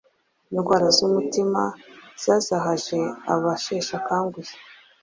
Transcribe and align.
indwara 0.53 0.87
z’umutima 0.97 1.61
zazahaje 2.23 2.99
abasheshakanguhe 3.33 4.53